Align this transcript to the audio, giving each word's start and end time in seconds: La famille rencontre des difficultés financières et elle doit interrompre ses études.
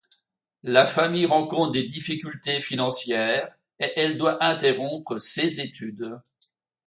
La 0.63 0.87
famille 0.87 1.27
rencontre 1.27 1.73
des 1.73 1.83
difficultés 1.87 2.59
financières 2.59 3.55
et 3.79 3.93
elle 3.95 4.17
doit 4.17 4.43
interrompre 4.43 5.19
ses 5.19 5.59
études. 5.61 6.19